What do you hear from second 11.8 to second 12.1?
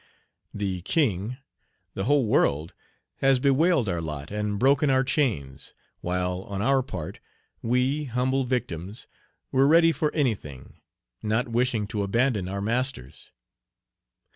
to